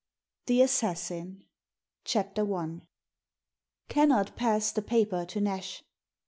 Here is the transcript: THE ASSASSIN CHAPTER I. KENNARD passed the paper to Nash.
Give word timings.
THE 0.47 0.63
ASSASSIN 0.63 1.43
CHAPTER 2.05 2.51
I. 2.55 2.81
KENNARD 3.87 4.35
passed 4.35 4.73
the 4.73 4.81
paper 4.81 5.25
to 5.25 5.39
Nash. 5.39 5.83